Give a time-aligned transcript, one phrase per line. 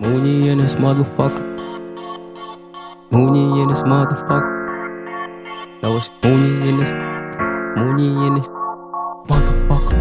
[0.00, 1.44] Mooney in this motherfucker.
[3.10, 5.82] Mooney in this motherfucker.
[5.82, 6.94] No, it's Mooney in this.
[7.76, 8.48] Mooney in this
[9.28, 9.98] motherfucker.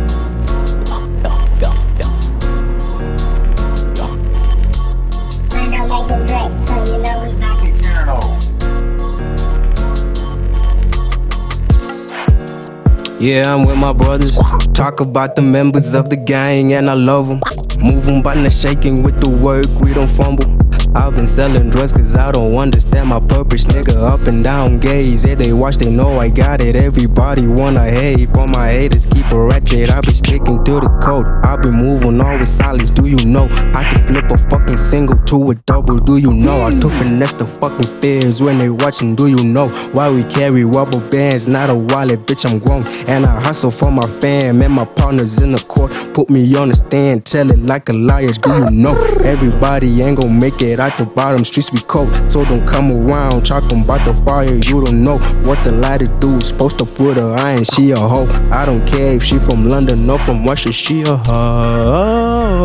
[13.19, 14.37] Yeah, I'm with my brothers.
[14.73, 17.41] Talk about the members of the gang, and I love them.
[17.81, 20.68] Move 'em by shaking with the work, we don't fumble.
[20.95, 23.65] I've been selling drugs cause I don't understand my purpose.
[23.65, 25.23] Nigga, up and down gaze.
[25.23, 26.75] Yeah, they watch, they know I got it.
[26.75, 29.05] Everybody wanna hate for my haters.
[29.05, 31.27] Keep a ratchet, I be sticking to the code.
[31.43, 33.45] I be moving on with silence, do you know?
[33.75, 36.65] I can flip a fucking single to a double, do you know?
[36.65, 39.67] I took finesse the fucking fears when they watching, do you know?
[39.93, 42.83] Why we carry rubber bands, not a wallet, bitch, I'm grown.
[43.07, 45.91] And I hustle for my fam and my partners in the court.
[46.15, 48.95] Put me on the stand, tell it like a liar, do you know?
[49.23, 52.09] Everybody ain't gon' make it out the bottom, streets be cold.
[52.31, 56.39] So don't come around talking about the fire, you don't know what the lighter do.
[56.41, 58.27] Supposed to put her iron, she a hoe.
[58.51, 62.59] I don't care if she from London or from Russia, she a hoe.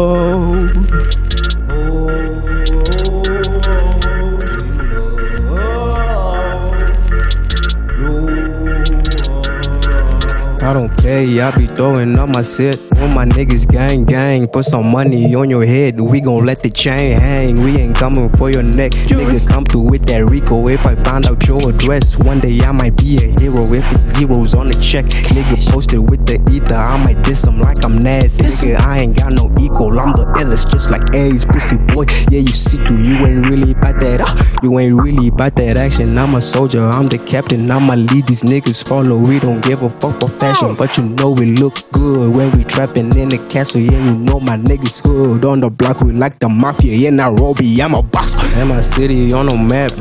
[10.65, 12.81] I don't care, I be throwing up my shit.
[12.95, 16.01] When my niggas gang gang, put some money on your head.
[16.01, 17.57] We gon' let the chain hang.
[17.57, 18.93] We ain't coming for your neck.
[18.93, 20.67] Nigga, come through with that Rico.
[20.69, 23.71] If I find out your address, one day I might be a hero.
[23.75, 26.75] If it's zeros on the check, nigga posted with the ether.
[26.75, 28.45] I might diss him like I'm nasty.
[28.45, 30.01] Nigga, I ain't got no equal.
[30.01, 32.07] I'm the illest, just like A's, pussy boy.
[32.31, 33.03] Yeah, you see through.
[33.03, 34.23] You ain't really about that.
[34.23, 36.17] Uh, you ain't really about that action.
[36.17, 36.85] I'm a soldier.
[36.89, 37.71] I'm the captain.
[37.71, 39.19] I'ma lead these niggas follow.
[39.19, 42.65] We don't give a fuck for fashion, but you know we look good when we
[42.65, 43.81] trapping in the castle.
[43.81, 46.01] Yeah, you know my niggas hood on the block.
[46.01, 47.81] We like the mafia in Nairobi.
[47.83, 48.35] I'm a boss.
[48.57, 49.93] And my city on the map.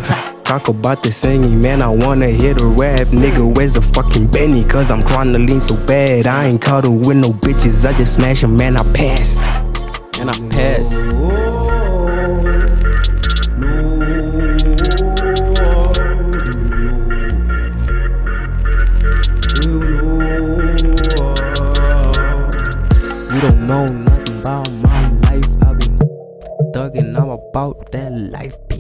[0.44, 1.82] Talk about the singing, man.
[1.82, 3.08] I wanna hear the rap.
[3.08, 4.64] Nigga, where's the fucking Benny?
[4.66, 6.28] Cause I'm trying to lean so bad.
[6.28, 7.86] I ain't cuddle with no bitches.
[7.88, 8.78] I just smash 'em, man.
[8.78, 9.38] I pass.
[10.20, 10.92] And I pass.
[10.92, 11.83] You
[23.44, 25.46] don't know nothing about my life.
[25.66, 25.88] I be
[26.72, 28.73] thugging, I'm about that life.